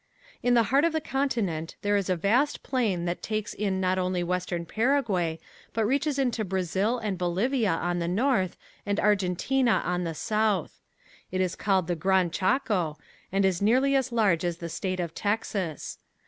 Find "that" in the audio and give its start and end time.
3.05-3.21